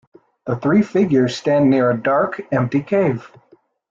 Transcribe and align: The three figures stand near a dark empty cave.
The 0.47 0.55
three 0.55 0.81
figures 0.81 1.37
stand 1.37 1.69
near 1.69 1.91
a 1.91 1.95
dark 1.95 2.41
empty 2.51 2.81
cave. 2.81 3.31